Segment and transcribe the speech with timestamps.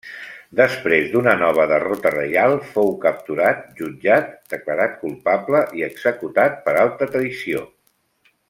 [0.59, 7.67] Després d'una nova derrota reial fou capturat, jutjat, declarat culpable, i executat per alta traïció.